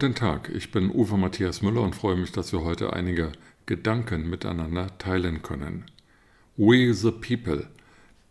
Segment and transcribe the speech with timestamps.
[0.00, 3.32] Guten Tag, ich bin Uwe Matthias Müller und freue mich, dass wir heute einige
[3.66, 5.86] Gedanken miteinander teilen können.
[6.56, 7.66] We the People.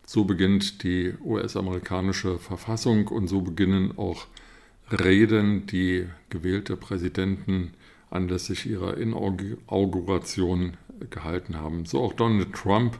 [0.05, 4.27] So beginnt die US-amerikanische Verfassung und so beginnen auch
[4.89, 7.73] Reden, die gewählte Präsidenten
[8.09, 10.77] anlässlich ihrer Inauguration
[11.09, 11.83] gehalten haben.
[11.85, 12.97] So auch Donald Trump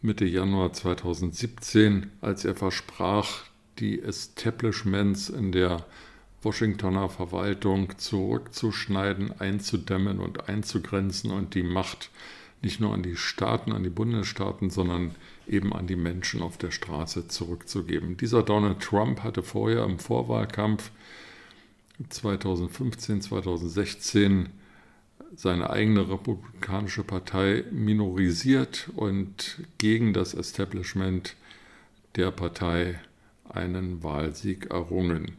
[0.00, 3.42] Mitte Januar 2017, als er versprach,
[3.78, 5.84] die Establishments in der
[6.42, 12.10] Washingtoner Verwaltung zurückzuschneiden, einzudämmen und einzugrenzen und die Macht
[12.62, 15.14] nicht nur an die Staaten, an die Bundesstaaten, sondern
[15.48, 18.16] eben an die Menschen auf der Straße zurückzugeben.
[18.16, 20.90] Dieser Donald Trump hatte vorher im Vorwahlkampf
[22.08, 24.48] 2015, 2016
[25.34, 31.36] seine eigene republikanische Partei minorisiert und gegen das Establishment
[32.16, 33.00] der Partei
[33.48, 35.32] einen Wahlsieg errungen.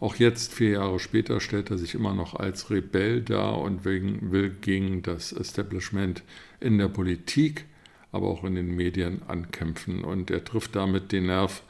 [0.00, 4.50] Auch jetzt, vier Jahre später, stellt er sich immer noch als Rebell dar und will
[4.60, 6.22] gegen das Establishment
[6.60, 7.64] in der Politik,
[8.12, 10.04] aber auch in den Medien ankämpfen.
[10.04, 11.62] Und er trifft damit den Nerv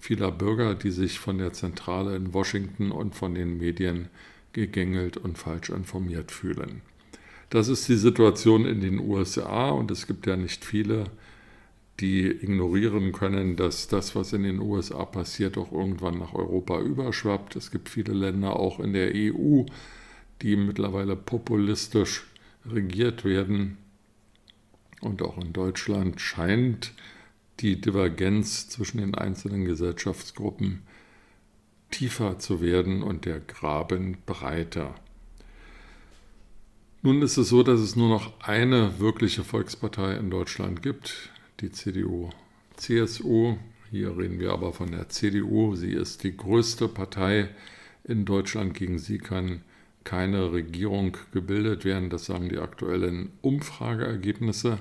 [0.00, 4.08] vieler Bürger, die sich von der Zentrale in Washington und von den Medien
[4.52, 6.82] gegängelt und falsch informiert fühlen.
[7.50, 11.04] Das ist die Situation in den USA und es gibt ja nicht viele
[12.00, 17.56] die ignorieren können, dass das, was in den USA passiert, auch irgendwann nach Europa überschwappt.
[17.56, 19.62] Es gibt viele Länder auch in der EU,
[20.42, 22.24] die mittlerweile populistisch
[22.66, 23.78] regiert werden.
[25.00, 26.92] Und auch in Deutschland scheint
[27.60, 30.82] die Divergenz zwischen den einzelnen Gesellschaftsgruppen
[31.90, 34.94] tiefer zu werden und der Graben breiter.
[37.02, 41.30] Nun ist es so, dass es nur noch eine wirkliche Volkspartei in Deutschland gibt,
[41.60, 42.30] die CDU,
[42.76, 43.56] CSU.
[43.90, 45.74] Hier reden wir aber von der CDU.
[45.74, 47.48] Sie ist die größte Partei
[48.04, 48.74] in Deutschland.
[48.74, 49.62] Gegen sie kann
[50.04, 52.10] keine Regierung gebildet werden.
[52.10, 54.78] Das sagen die aktuellen Umfrageergebnisse.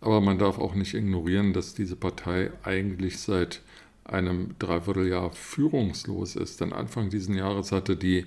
[0.00, 3.62] Aber man darf auch nicht ignorieren, dass diese Partei eigentlich seit
[4.04, 6.60] einem Dreivierteljahr führungslos ist.
[6.60, 8.26] Denn Anfang dieses Jahres hatte die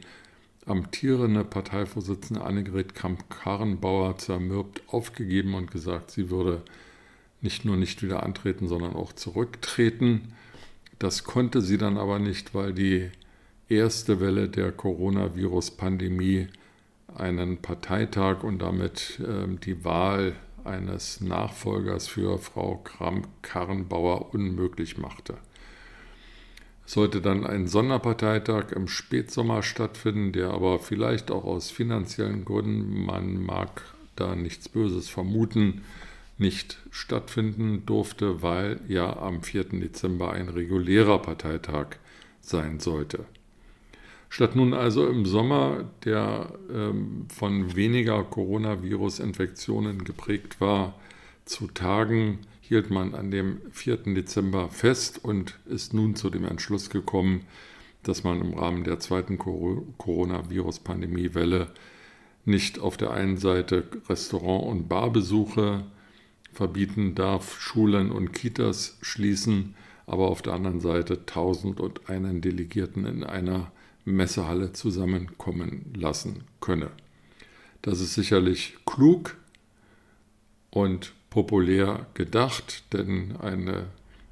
[0.65, 6.63] amtierende Parteivorsitzende Annegret Kramp-Karrenbauer zermürbt aufgegeben und gesagt, sie würde
[7.41, 10.33] nicht nur nicht wieder antreten, sondern auch zurücktreten.
[10.97, 13.09] Das konnte sie dann aber nicht, weil die
[13.69, 16.47] erste Welle der Coronavirus-Pandemie
[17.15, 25.37] einen Parteitag und damit äh, die Wahl eines Nachfolgers für Frau Kramp-Karrenbauer unmöglich machte.
[26.85, 33.05] Es sollte dann ein Sonderparteitag im Spätsommer stattfinden, der aber vielleicht auch aus finanziellen Gründen,
[33.05, 33.83] man mag
[34.15, 35.83] da nichts Böses vermuten,
[36.39, 39.65] nicht stattfinden durfte, weil ja am 4.
[39.65, 41.97] Dezember ein regulärer Parteitag
[42.41, 43.25] sein sollte.
[44.29, 50.93] Statt nun also im Sommer, der ähm, von weniger Coronavirus-Infektionen geprägt war,
[51.45, 54.13] zu tagen, hielt man an dem 4.
[54.13, 57.47] Dezember fest und ist nun zu dem Entschluss gekommen,
[58.03, 61.71] dass man im Rahmen der zweiten Coronavirus-Pandemiewelle
[62.45, 65.85] nicht auf der einen Seite Restaurant- und Barbesuche
[66.53, 69.75] verbieten darf, Schulen und Kitas schließen,
[70.05, 73.71] aber auf der anderen Seite tausend und einen Delegierten in einer
[74.05, 76.89] Messehalle zusammenkommen lassen könne.
[77.81, 79.37] Das ist sicherlich klug
[80.71, 83.87] und populär gedacht, denn eine,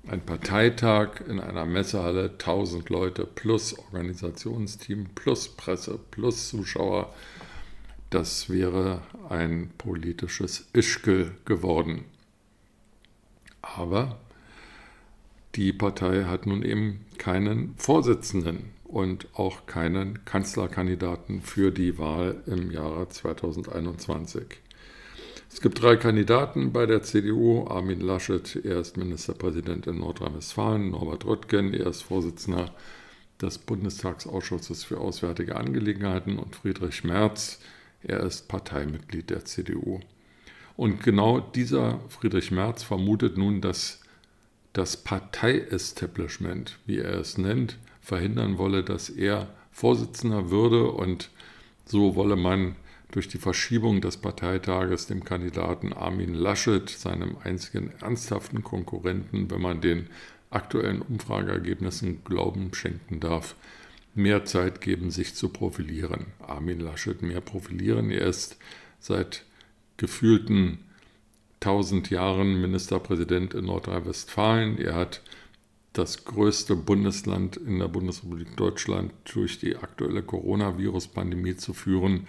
[0.07, 7.13] ein Parteitag in einer Messehalle, 1000 Leute plus Organisationsteam plus Presse plus Zuschauer,
[8.09, 12.05] das wäre ein politisches Ischgl geworden.
[13.75, 14.17] Aber
[15.55, 22.71] die Partei hat nun eben keinen Vorsitzenden und auch keinen Kanzlerkandidaten für die Wahl im
[22.71, 24.43] Jahre 2021.
[25.51, 27.65] Es gibt drei Kandidaten bei der CDU.
[27.67, 30.91] Armin Laschet, er ist Ministerpräsident in Nordrhein-Westfalen.
[30.91, 32.73] Norbert Röttgen, er ist Vorsitzender
[33.41, 36.37] des Bundestagsausschusses für Auswärtige Angelegenheiten.
[36.37, 37.59] Und Friedrich Merz,
[38.03, 40.01] er ist Parteimitglied der CDU.
[40.77, 43.99] Und genau dieser Friedrich Merz vermutet nun, dass
[44.73, 51.31] das Partei-Establishment, wie er es nennt, verhindern wolle, dass er Vorsitzender würde und
[51.85, 52.75] so wolle man
[53.11, 59.81] durch die Verschiebung des Parteitages dem Kandidaten Armin Laschet, seinem einzigen ernsthaften Konkurrenten, wenn man
[59.81, 60.07] den
[60.51, 63.55] aktuellen Umfrageergebnissen Glauben schenken darf,
[64.13, 66.27] mehr Zeit geben, sich zu profilieren.
[66.39, 68.11] Armin Laschet mehr profilieren.
[68.11, 68.57] Er ist
[68.99, 69.46] seit
[69.97, 70.79] gefühlten
[71.61, 74.77] 1000 Jahren Ministerpräsident in Nordrhein-Westfalen.
[74.77, 75.21] Er hat
[75.93, 82.27] das größte Bundesland in der Bundesrepublik Deutschland durch die aktuelle Coronavirus-Pandemie zu führen.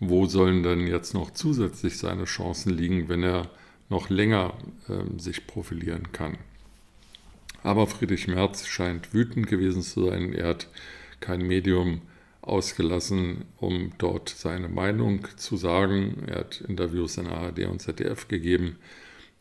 [0.00, 3.50] Wo sollen denn jetzt noch zusätzlich seine Chancen liegen, wenn er
[3.88, 4.54] noch länger
[4.88, 6.38] äh, sich profilieren kann?
[7.62, 10.32] Aber Friedrich Merz scheint wütend gewesen zu sein.
[10.32, 10.68] Er hat
[11.20, 12.00] kein Medium
[12.50, 16.24] ausgelassen, um dort seine Meinung zu sagen.
[16.26, 18.76] Er hat Interviews in ARD und ZDF gegeben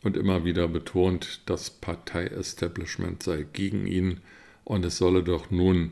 [0.04, 4.22] und immer wieder betont, das Partei-Establishment sei gegen ihn
[4.64, 5.92] und es solle doch nun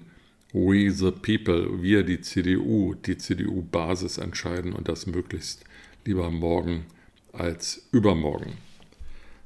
[0.53, 5.65] We the People, wir die CDU, die CDU-Basis entscheiden und das möglichst
[6.05, 6.85] lieber morgen
[7.33, 8.53] als übermorgen.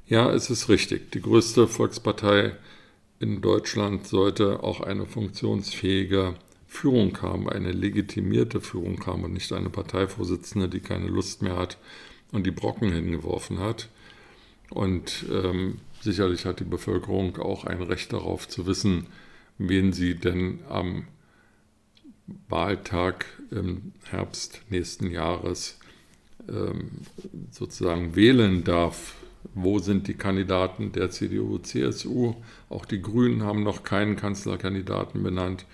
[0.06, 1.10] Ja, es ist richtig.
[1.12, 2.52] Die größte Volkspartei
[3.18, 6.34] in Deutschland sollte auch eine funktionsfähige
[6.72, 11.76] Führung haben, eine legitimierte Führung haben und nicht eine Parteivorsitzende, die keine Lust mehr hat
[12.32, 13.90] und die Brocken hingeworfen hat.
[14.70, 19.06] Und ähm, sicherlich hat die Bevölkerung auch ein Recht darauf zu wissen,
[19.58, 21.06] wen sie denn am
[22.48, 25.78] Wahltag im Herbst nächsten Jahres
[26.48, 26.90] ähm,
[27.50, 29.14] sozusagen wählen darf.
[29.54, 32.34] Wo sind die Kandidaten der CDU, CSU?
[32.70, 35.66] Auch die Grünen haben noch keinen Kanzlerkandidaten benannt.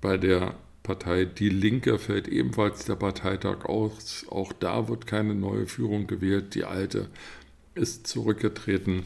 [0.00, 4.24] Bei der Partei Die Linke fällt ebenfalls der Parteitag aus.
[4.30, 6.54] Auch da wird keine neue Führung gewählt.
[6.54, 7.08] Die alte
[7.74, 9.04] ist zurückgetreten.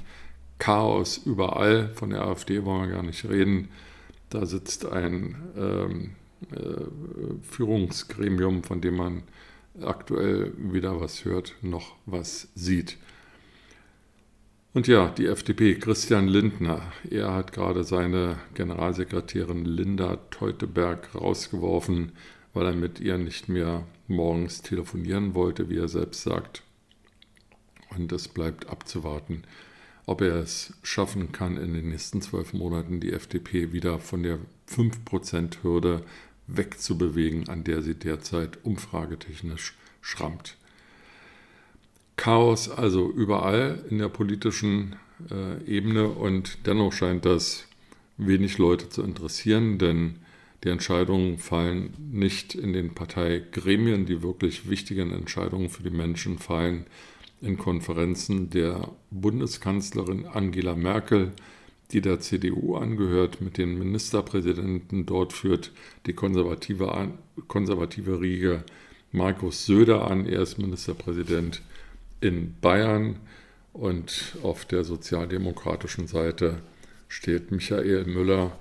[0.59, 1.91] Chaos überall.
[1.94, 3.69] Von der AfD wollen wir gar nicht reden.
[4.31, 6.11] Da sitzt ein ähm,
[6.53, 6.85] äh,
[7.43, 9.23] Führungsgremium, von dem man
[9.81, 12.97] aktuell weder was hört noch was sieht.
[14.75, 16.81] Und ja, die FDP, Christian Lindner,
[17.11, 22.13] er hat gerade seine Generalsekretärin Linda Teuteberg rausgeworfen,
[22.55, 26.63] weil er mit ihr nicht mehr morgens telefonieren wollte, wie er selbst sagt.
[27.91, 29.43] Und es bleibt abzuwarten,
[30.07, 34.39] ob er es schaffen kann, in den nächsten zwölf Monaten die FDP wieder von der
[34.71, 36.03] 5%-Hürde
[36.47, 40.57] wegzubewegen, an der sie derzeit umfragetechnisch schrammt.
[42.17, 44.97] Chaos also überall in der politischen
[45.31, 47.67] äh, Ebene und dennoch scheint das
[48.17, 50.17] wenig Leute zu interessieren, denn
[50.64, 56.87] die Entscheidungen fallen nicht in den Parteigremien, die wirklich wichtigen Entscheidungen für die Menschen fallen
[57.41, 61.32] in Konferenzen der Bundeskanzlerin Angela Merkel,
[61.91, 65.05] die der CDU angehört, mit den Ministerpräsidenten.
[65.05, 65.73] Dort führt
[66.06, 67.11] die konservative,
[67.49, 68.62] konservative Riege
[69.11, 70.26] Markus Söder an.
[70.26, 71.61] Er ist Ministerpräsident
[72.23, 73.17] in Bayern
[73.73, 76.63] und auf der sozialdemokratischen Seite
[77.09, 78.59] steht Michael Müller.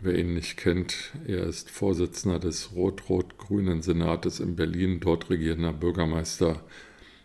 [0.00, 6.60] Wer ihn nicht kennt, er ist Vorsitzender des rot-rot-grünen Senates in Berlin, dort regierender Bürgermeister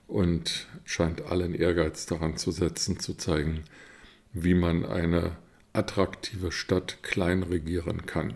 [0.08, 3.64] und scheint allen Ehrgeiz daran zu setzen, zu zeigen,
[4.32, 5.38] wie man eine
[5.74, 8.36] attraktive Stadt klein regieren kann.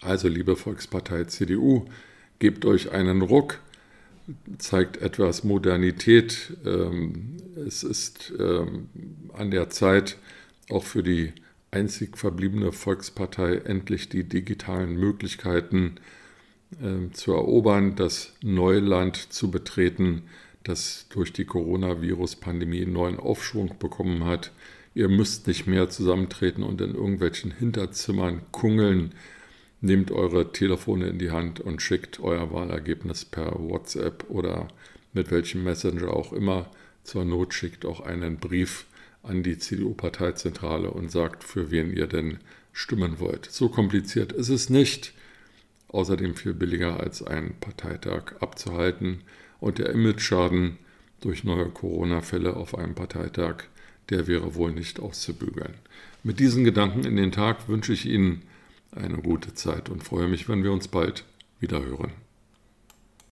[0.00, 1.86] Also, liebe Volkspartei CDU,
[2.38, 3.60] gebt euch einen Ruck,
[4.58, 6.56] zeigt etwas Modernität.
[6.64, 8.88] Ähm, es ist ähm,
[9.32, 10.16] an der Zeit,
[10.68, 11.32] auch für die
[11.70, 15.96] einzig verbliebene Volkspartei endlich die digitalen Möglichkeiten
[16.82, 20.22] ähm, zu erobern, das Neuland zu betreten,
[20.64, 24.52] das durch die Coronavirus-Pandemie neuen Aufschwung bekommen hat.
[24.94, 29.12] Ihr müsst nicht mehr zusammentreten und in irgendwelchen Hinterzimmern kungeln,
[29.80, 34.68] Nehmt eure Telefone in die Hand und schickt euer Wahlergebnis per WhatsApp oder
[35.12, 36.70] mit welchem Messenger auch immer.
[37.04, 38.86] Zur Not schickt auch einen Brief
[39.22, 42.38] an die CDU-Parteizentrale und sagt, für wen ihr denn
[42.72, 43.46] stimmen wollt.
[43.50, 45.12] So kompliziert ist es nicht.
[45.88, 49.22] Außerdem viel billiger als einen Parteitag abzuhalten.
[49.60, 50.78] Und der Image-Schaden
[51.20, 53.64] durch neue Corona-Fälle auf einem Parteitag,
[54.10, 55.74] der wäre wohl nicht auszubügeln.
[56.22, 58.42] Mit diesen Gedanken in den Tag wünsche ich Ihnen
[58.96, 61.24] eine gute Zeit und freue mich, wenn wir uns bald
[61.60, 62.25] wieder hören.